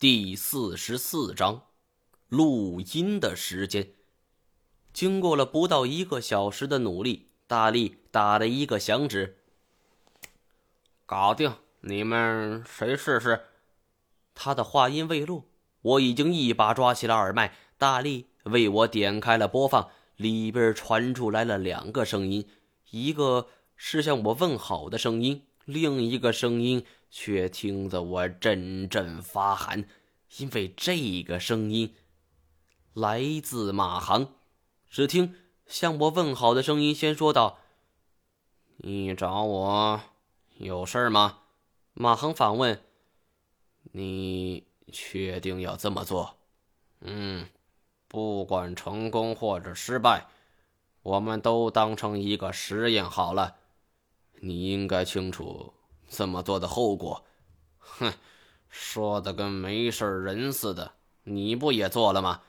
[0.00, 1.64] 第四十四章，
[2.30, 3.92] 录音的时间。
[4.94, 9.36] 经过了不到一个小时的努力，大力打了一个响指。
[11.04, 11.52] 搞定！
[11.82, 13.42] 你们谁试试？
[14.34, 15.44] 他的话音未落，
[15.82, 19.90] 我已经一把抓起了耳麦，大力为我点开了播放。
[20.16, 22.48] 里边传出来了两个声音，
[22.92, 26.84] 一个是向我问好的声音，另一个声音。
[27.12, 29.84] 却听得我阵阵发寒，
[30.38, 31.92] 因为这个声音
[32.94, 34.32] 来自马航。
[34.88, 35.34] 只听
[35.66, 37.58] 向我问好的声音先说道
[38.78, 40.00] ：“你找我
[40.58, 41.40] 有事吗？”
[41.94, 42.80] 马航反问
[43.90, 46.36] ：“你确定要这么做
[47.02, 47.48] ？”“嗯，
[48.06, 50.28] 不管成功或者失败，
[51.02, 53.56] 我们都当成一个实验好了。
[54.40, 55.72] 你应该清楚。”
[56.10, 57.24] 这么做的后果，
[57.78, 58.12] 哼，
[58.68, 60.94] 说的跟没事人似的。
[61.22, 62.42] 你不也做了吗？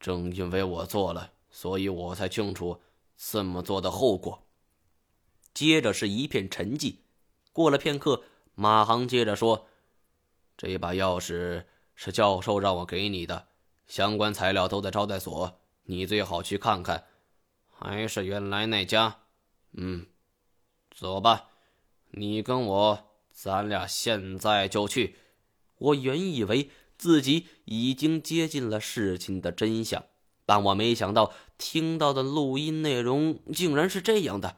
[0.00, 2.80] 正因为我做了，所以我才清楚
[3.18, 4.46] 这么做的后果。
[5.52, 6.96] 接着是一片沉寂。
[7.52, 8.22] 过了片刻，
[8.54, 9.66] 马航接着说
[10.56, 13.48] ：“这把钥匙是教授让我给你的，
[13.86, 17.04] 相关材料都在招待所，你最好去看看。
[17.78, 19.18] 还是原来那家？
[19.72, 20.06] 嗯，
[20.96, 21.50] 走吧。”
[22.12, 25.16] 你跟我，咱俩现在就去。
[25.78, 30.04] 我原以为自己已经接近了事情的真相，
[30.46, 34.56] 但我没想到听到的录音内容竟然是这样的。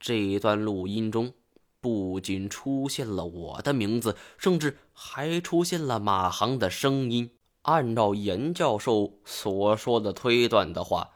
[0.00, 1.32] 这一段录音中
[1.80, 7.30] 不仅出现了我的名字，甚至还出现了马航的声音。
[7.62, 11.12] 按照严教授所说的推断的话，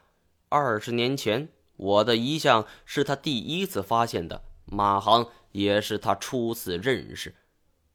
[0.47, 4.43] 二十年前我的遗像是他第一次发现的。
[4.71, 5.27] 马航。
[5.53, 7.35] 也是他初次认识，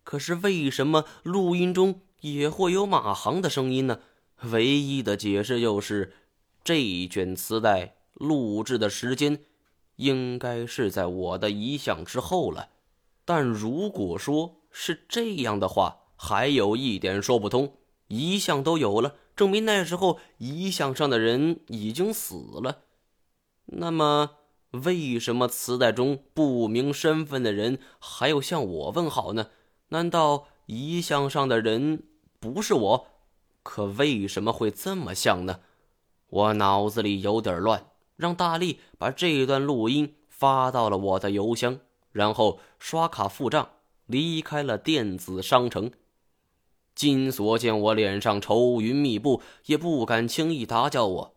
[0.05, 4.01] 可是为什么录音中也会有马航的声音呢？
[4.43, 6.13] 唯一的解释就是，
[6.63, 9.41] 这一卷磁带录制的时间
[9.95, 12.69] 应该是在我的遗像之后了。
[13.25, 22.83] 但如果说是这样的话，还有一点说不通：遗像都有了，证明那时候遗像上的人已经死了。
[23.65, 24.33] 那么？
[24.85, 29.49] 为什么磁带中不明身份的人还要向我问好呢？
[29.89, 32.05] 难道遗像上的人
[32.41, 33.07] 不是我？
[33.63, 35.61] 可为什么会这么像呢？
[36.29, 41.79] 我脑子里有点乱，让大力把这段录音发到了我的邮箱，
[42.13, 43.71] 然后刷卡付账，
[44.07, 45.91] 离开了电子商城。
[46.95, 51.35] 金锁见我脸上愁云密布，也不敢轻易打搅我。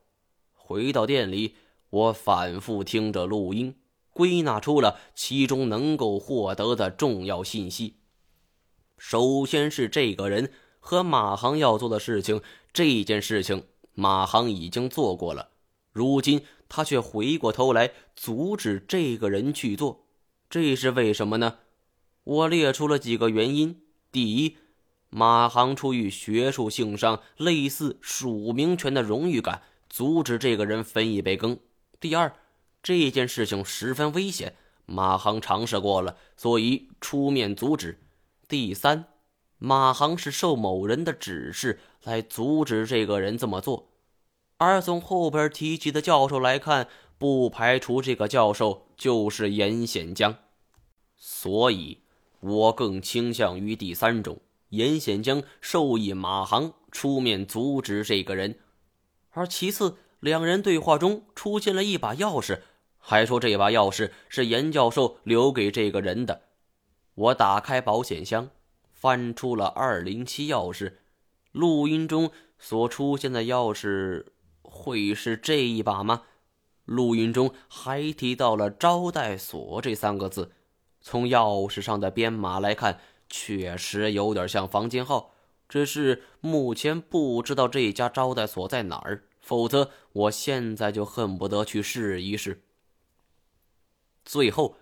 [0.53, 1.55] 回到店里。
[1.89, 3.75] 我反复听着录音，
[4.11, 7.95] 归纳出了其中能够获得的重要信息。
[8.97, 12.41] 首先是这个人和马航要做的事情，
[12.71, 13.63] 这件事情
[13.93, 15.49] 马航已经做过了，
[15.91, 20.05] 如今他却回过头来阻止这个人去做，
[20.49, 21.59] 这是为什么呢？
[22.23, 24.57] 我列出了几个原因：第一，
[25.09, 31.57] 马航出于学术性上类似署名权的荣誉感，阻止这个人分一杯羹。
[31.99, 32.33] 第二，
[32.81, 34.55] 这件事情十分危险，
[34.85, 37.99] 马航尝试过了，所以出面阻止。
[38.47, 39.03] 第三，
[39.57, 43.89] 马航是受某人的指示来阻止这个人这么做，
[44.55, 50.37] 而从后边提及的教授来看，不排除这个教授就是严显江，
[51.17, 51.97] 所以
[52.39, 54.39] 我更倾向于第三种，
[54.69, 58.57] 严显江授意马航出面阻止这个人，
[59.31, 59.97] 而其次。
[60.19, 62.59] 两人对话中出现了一把钥匙，
[62.97, 66.41] 还说这把钥匙是严教授留给这个人的。
[67.15, 68.49] 我打开保险箱，
[68.91, 70.93] 翻出了二零七钥匙。
[71.51, 74.25] 录音中所出现的钥匙
[74.61, 76.23] 会是这一把吗？
[76.85, 80.51] 录音中还提到了“招待所”这三个字，
[81.01, 82.99] 从钥匙上的编码来看，
[83.29, 85.33] 确实有点像房间号。
[85.67, 89.25] 只是目前不知道这家招待所在哪儿。
[89.49, 92.61] 否则，我现在就恨不得去试一试。
[94.23, 94.75] 最后，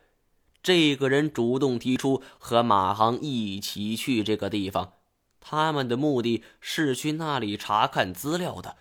[0.62, 4.96] 这个人主动提出和马航一起去这个地方，
[5.40, 8.75] 他们的目的是去那里查看资料的。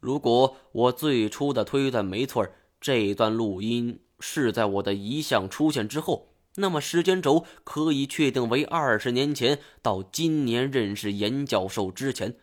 [0.00, 2.48] 如果我最初的推断没错，
[2.80, 12.36] 这段录音是在我的遗像出现之后，那么时间轴可以确定为二十年前到今年认识严教授之前。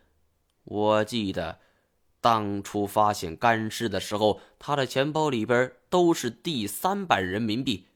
[0.65, 1.57] 我记得。
[2.23, 7.87] 当初发现干尸的时候，他的钱包里边都是第三版人民币。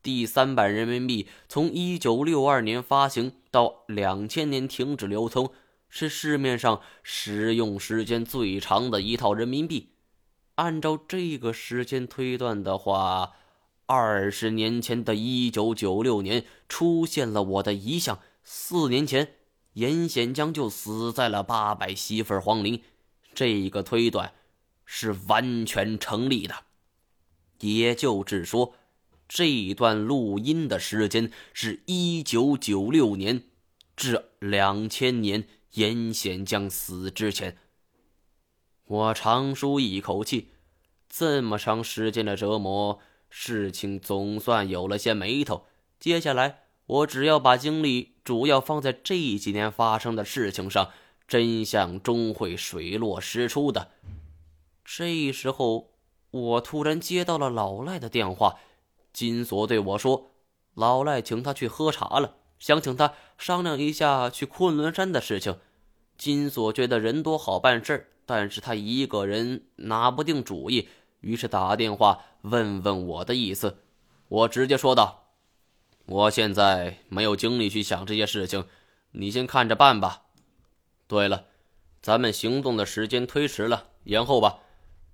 [0.00, 5.50] 第三版人民币从一九六二年发行到两千年停止流通，
[5.88, 9.94] 是市面上使用时间最长的一套人民币。
[10.54, 13.32] 按照这个时间推断的话，
[13.86, 19.32] 二十年前的一九九六年出现了我的遗像，四年前
[19.72, 22.80] 严显江就死在了八百媳妇黄陵。
[23.34, 24.32] 这个推断
[24.84, 26.54] 是完全成立的。
[27.60, 28.74] 也就是说，
[29.28, 33.44] 这段录音的时间是一九九六年
[33.96, 37.56] 至两千年严显江死之前。
[38.86, 40.50] 我长舒一口气，
[41.08, 43.00] 这么长时间的折磨，
[43.30, 45.66] 事情总算有了些眉头。
[45.98, 50.90] 接下来，我只要把精力主要放在这几年发生的事情上，
[51.26, 53.90] 真相终会水落石出的。
[54.84, 55.90] 这时候。
[56.34, 58.56] 我突然接到了老赖的电话，
[59.12, 60.32] 金锁对我说
[60.74, 65.60] ：“老赖请他去喝茶了，想请他商量一下去昆仑山的事情。”
[66.18, 70.88] 金锁觉得人多好办事但是他一个人拿不定主意，
[71.20, 73.78] 于是打电话问问我的意思。
[74.26, 75.28] 我直接说道
[76.06, 78.64] ：“我现在没有精力去想这些事情，
[79.12, 80.23] 你先看着办吧。
[81.06, 81.46] 对了，
[82.00, 84.60] 咱们行动的时间推迟了，延后吧。”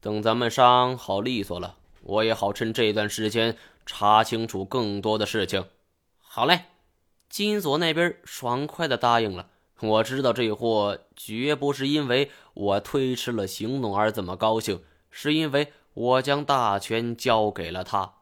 [0.03, 5.67] 等咱们伤好利索了，我也好趁这段时间查清楚更多的事情。
[6.19, 6.63] 好嘞，
[7.29, 9.51] 金锁那边爽快的答应了。
[9.81, 18.15] 我知道这货绝不是因为我推迟了行动而这么高兴，是因为我将大权交给了他。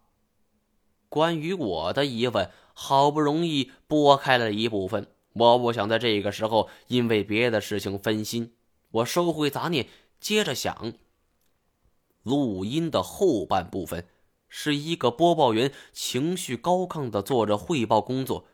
[1.09, 5.07] 关于我的疑问，好不容易拨开了一部分，
[5.39, 8.55] 我不想在这个时候因为别的事情分心。
[8.91, 9.87] 我收回杂念，
[10.19, 10.93] 接着想。
[12.23, 14.07] 录音的后半部分
[14.49, 18.47] 是一个播报员情绪高亢的做着汇报工作。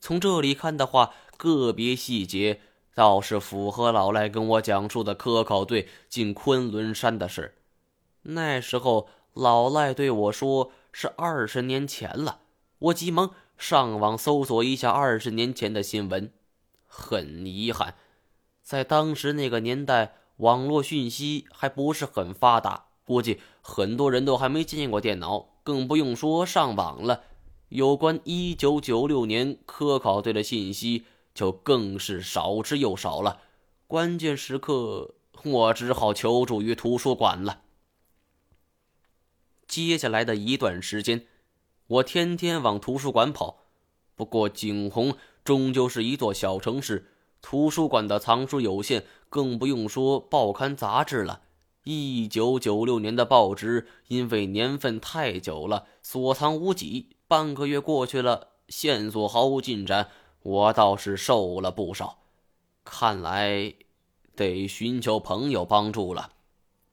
[0.00, 2.60] 从这里看的话，个别细节
[2.94, 7.54] 倒是符合老赖跟我讲述的科考队进昆仑山的事。
[8.22, 12.40] 那时候老赖对我说是二十年前了，
[12.78, 16.32] 我急忙上网搜索一下二十年前的新闻。
[16.84, 17.94] 很遗憾，
[18.60, 22.86] 在当时那个年代，网络讯息还不是很发达。
[23.04, 27.22] 估计很多人都还没见过电脑，更不用说上网了。
[27.68, 33.42] 有关一九九六年科考队的信息就更是少之又少了。
[33.86, 35.14] 关键时刻，
[35.44, 37.60] 我只好求助于图书馆了。
[39.68, 41.26] 接下来的一段时间，
[41.92, 43.64] 我天天往图书馆跑。
[44.14, 47.10] 不过，景洪终究是一座小城市，
[47.42, 51.42] 图书馆的藏书有限，更不用说报刊杂志了。
[51.84, 57.10] 一九九六年的报纸，因为年份太久了，所藏无几。
[57.28, 60.08] 半个月过去了，线索毫无进展，
[60.42, 62.20] 我倒是瘦了不少。
[62.84, 63.74] 看来
[64.34, 66.32] 得寻求朋友帮助了。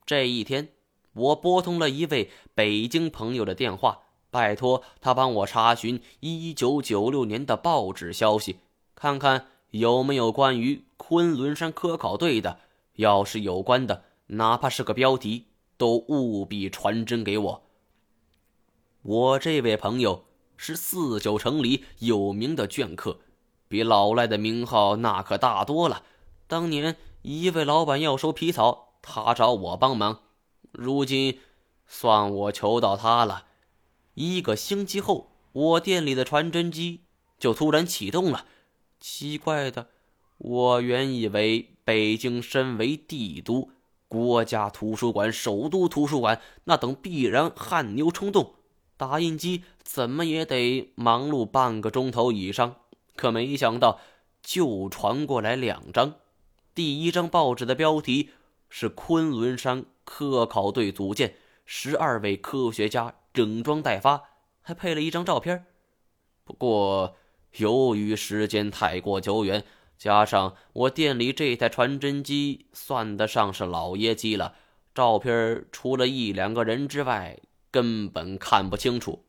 [0.05, 0.73] 这一天，
[1.13, 3.99] 我拨通了一位北京朋友的电话，
[4.31, 8.59] 拜托他帮我查询一九九六年的报纸消息，
[8.95, 12.59] 看看有没有关于昆仑山科考队的。
[12.95, 14.03] 要是有关的。
[14.31, 17.63] 哪怕是个标题，都务必传真给我。
[19.01, 23.17] 我这位朋友是四九城里有名的镌刻，
[23.67, 26.03] 比老赖的名号那可大多了。
[26.45, 30.19] 当年一位老板要收皮草，他找我帮忙，
[30.71, 31.39] 如今
[31.87, 33.45] 算我求到他了。
[34.19, 37.03] 一个星期后，我店里的传真机
[37.39, 38.47] 就突然启动了。
[38.99, 39.87] 奇怪的，
[40.39, 43.69] 我原以为北京身为帝都。
[44.09, 48.55] 国家图书馆、首都图书馆，那等必然汗牛充栋，
[48.97, 52.75] 打印机怎么也得忙碌半个钟头以上。
[53.15, 54.01] 可没想到，
[54.43, 56.15] 就传过来两张。
[56.75, 58.31] 第一张报纸的标题
[58.67, 61.35] 是“昆仑山科考队组建，
[61.65, 65.65] 十二位科学家整装待发”，还配了一张照片。
[66.43, 67.15] 不过，
[67.53, 69.63] 由于时间太过久远。
[69.97, 74.55] 加上我店里这台传真机算得上是老爷机了，
[74.93, 79.25] 照片除了一两个人之外，根本看不清楚。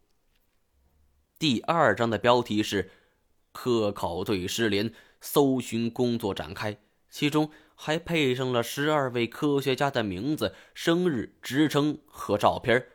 [1.38, 2.90] 第二章的标题是
[3.52, 6.78] “科考队失联，搜寻工作展开”，
[7.10, 12.86] 其中还配上了十二位科学家的名字、生日、职称和照片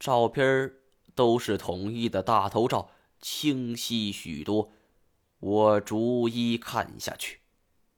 [0.00, 0.72] 照片
[1.14, 2.88] 都是统一的大头照，
[3.20, 4.72] 清晰许多。
[5.40, 7.40] 我逐一看下去，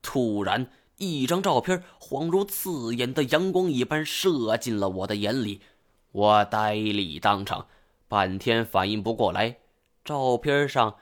[0.03, 5.61] 突然，一张照片恍如刺眼的阳光一般射进了我的眼里，
[6.11, 7.69] 我呆立当场，
[8.09, 9.59] 半天反应不过来。
[10.05, 10.97] 照片上，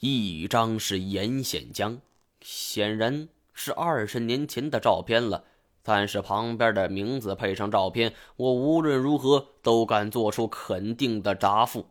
[0.00, 2.00] 一张是严显江，
[2.40, 5.44] 显然是二十年前的照片了。
[5.86, 11.84] 但是旁边的名字配上照片，我无论如何都敢做出肯定的答复：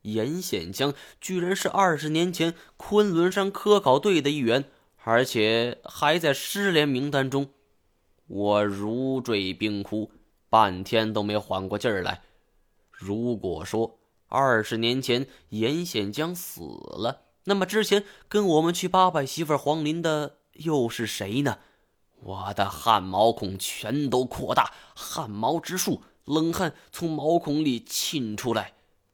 [0.00, 4.64] 严显江居然是二十年前昆仑山科考队的一员，
[5.02, 7.50] 而且还在失联名单中。
[8.26, 10.10] 我如坠冰窟，
[10.48, 12.22] 半天都没缓过劲儿来。
[12.90, 13.98] 如果说
[14.28, 21.58] 二十年前严显江死了，那么之前跟我们去八百媳妇黄林的又是谁呢？
[22.24, 28.72] 我的汗毛孔全都扩大，汗毛直竖，冷汗从毛孔里沁出来。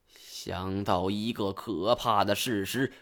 [0.09, 2.93] 想到一个可怕的事实，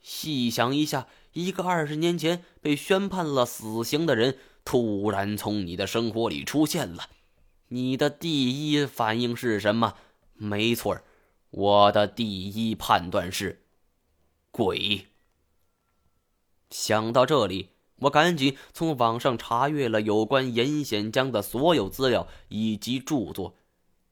[0.00, 7.08] 细想一下，一个二十年前被宣判了死刑的人，突然从你的生活里出现了，
[7.68, 9.94] 你的第一反应是什么？
[10.34, 11.00] 没错
[11.50, 13.62] 我的第一判断是
[14.50, 15.06] 鬼。
[16.68, 17.68] 想到这里。
[18.02, 23.54] 我赶紧从网上查阅了有关严显江的所有资料以及著作。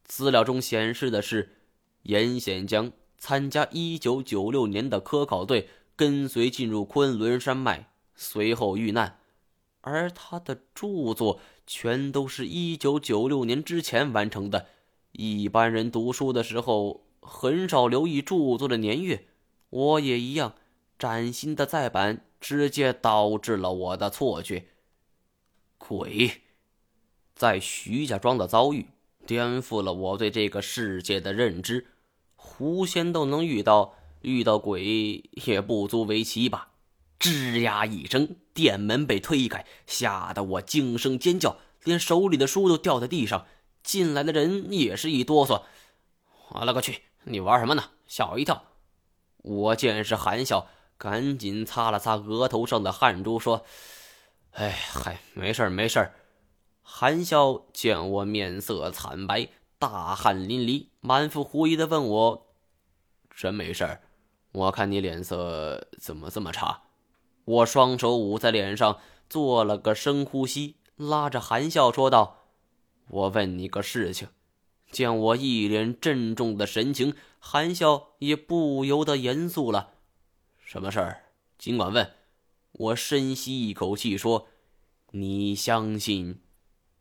[0.04, 1.56] 资料中显示的是，
[2.02, 9.18] 严显江参加1996年的科考队，跟随进入昆仑山脉，随后遇难。
[9.82, 14.66] 而他的著作全都是一九九六年之前完成的。
[15.12, 19.26] 一般人读书的时候很少留意著作的年月，
[19.70, 20.54] 我也一样，
[21.00, 22.26] 崭新的再版。
[22.40, 24.69] 直接导致了我的错觉。
[25.76, 26.40] 鬼，
[27.35, 28.87] 在徐家庄的遭遇
[29.26, 31.88] 颠覆了我对这个世界的认知。
[32.37, 36.71] 狐仙都能遇到，遇到鬼也不足为奇吧？
[37.19, 43.47] 吱呀一声，店门被推开，吓得我惊声尖叫，连手里的书都掉在地上。
[43.83, 45.64] 进来的人也是一哆嗦。
[46.49, 47.02] 我勒个去！
[47.25, 47.90] 你玩什么呢？
[48.07, 48.64] 吓我一跳！
[49.42, 50.69] 我见是含笑。
[51.00, 53.64] 赶紧擦了擦额头上的汗珠，说
[54.52, 56.14] ：“哎嗨，没事儿，没事儿。”
[56.85, 62.49] 韩笑见我面色惨白，大汗淋漓，满腹狐疑的问我
[63.35, 64.02] ：“真没事儿？
[64.52, 66.83] 我看你脸色怎么这么差？”
[67.47, 68.99] 我双手捂在脸上，
[69.30, 72.40] 做了个深呼吸，拉着韩笑说道
[73.09, 74.28] ：“我问你个事情。”
[74.92, 79.95] 见我一脸郑重的神情，韩笑也不由得严肃了。
[80.71, 81.25] 什么事儿？
[81.59, 82.12] 尽管问。
[82.71, 84.47] 我深吸一口气说
[85.11, 86.43] ：“你相信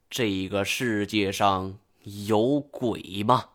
[0.09, 3.49] 这个世界上有鬼吗？”